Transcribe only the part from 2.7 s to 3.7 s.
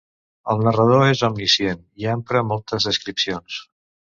descripcions.